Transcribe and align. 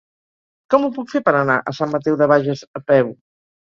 Com 0.75 0.87
ho 0.87 0.89
puc 0.95 1.13
fer 1.13 1.23
per 1.29 1.35
anar 1.43 1.59
a 1.69 1.77
Sant 1.83 1.95
Mateu 1.95 2.21
de 2.25 2.33
Bages 2.35 2.69
a 2.77 2.87
peu? 2.93 3.19